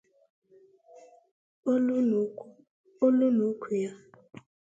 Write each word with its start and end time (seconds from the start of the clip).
olu 3.05 3.25
na 3.37 3.43
úkwù 3.51 3.71
ya 3.83 3.93